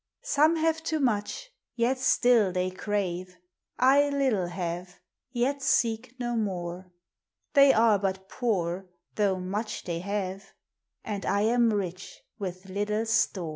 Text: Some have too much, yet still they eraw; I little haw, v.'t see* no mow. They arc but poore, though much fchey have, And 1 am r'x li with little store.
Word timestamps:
Some 0.23 0.55
have 0.55 0.81
too 0.81 0.99
much, 0.99 1.51
yet 1.75 1.99
still 1.99 2.51
they 2.51 2.71
eraw; 2.71 3.29
I 3.77 4.09
little 4.09 4.47
haw, 4.49 4.85
v.'t 5.31 5.61
see* 5.61 6.01
no 6.17 6.35
mow. 6.35 6.85
They 7.53 7.71
arc 7.71 8.01
but 8.01 8.27
poore, 8.27 8.87
though 9.13 9.39
much 9.39 9.83
fchey 9.85 10.01
have, 10.01 10.53
And 11.03 11.23
1 11.23 11.43
am 11.43 11.71
r'x 11.73 12.15
li 12.15 12.21
with 12.39 12.65
little 12.67 13.05
store. 13.05 13.49